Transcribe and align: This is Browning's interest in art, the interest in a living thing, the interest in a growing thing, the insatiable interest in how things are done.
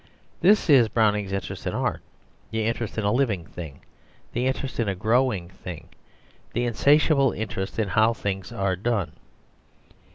This 0.41 0.67
is 0.67 0.89
Browning's 0.89 1.31
interest 1.31 1.67
in 1.67 1.75
art, 1.75 2.01
the 2.49 2.65
interest 2.65 2.97
in 2.97 3.03
a 3.03 3.11
living 3.11 3.45
thing, 3.45 3.81
the 4.33 4.47
interest 4.47 4.79
in 4.79 4.87
a 4.89 4.95
growing 4.95 5.49
thing, 5.49 5.89
the 6.53 6.65
insatiable 6.65 7.33
interest 7.33 7.77
in 7.77 7.89
how 7.89 8.11
things 8.13 8.51
are 8.51 8.75
done. 8.75 9.11